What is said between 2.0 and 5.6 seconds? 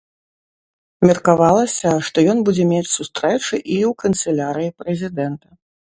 што ён будзе мець сустрэчы і ў канцылярыі прэзідэнта.